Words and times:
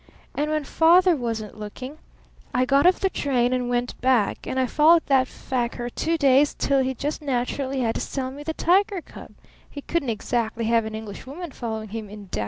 And 0.33 0.49
when 0.49 0.63
Father 0.63 1.15
wasn't 1.15 1.59
looking 1.59 1.99
I 2.55 2.65
got 2.65 2.87
off 2.87 2.99
the 2.99 3.09
train 3.11 3.53
and 3.53 3.69
went 3.69 4.01
back 4.01 4.47
and 4.47 4.59
I 4.59 4.65
followed 4.65 5.05
that 5.05 5.27
fakir 5.27 5.91
two 5.91 6.17
days 6.17 6.55
till 6.55 6.79
he 6.79 6.95
just 6.95 7.21
naturally 7.21 7.81
had 7.81 7.93
to 7.93 8.01
sell 8.01 8.31
me 8.31 8.41
the 8.41 8.53
tiger 8.53 9.03
cub; 9.03 9.33
he 9.69 9.81
couldn't 9.83 10.09
exactly 10.09 10.65
have 10.65 10.85
an 10.85 10.95
Englishwoman 10.95 11.51
following 11.51 11.89
him 11.89 12.05
indefinitely, 12.09 12.29
you 12.31 12.37
know. 12.37 12.39